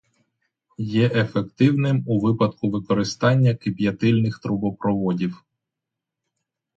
Є 0.77 1.11
ефективним 1.15 2.03
у 2.07 2.19
випадку 2.19 2.69
використання 2.69 3.55
кип'ятильних 3.55 4.39
трубопроводів. 4.39 5.43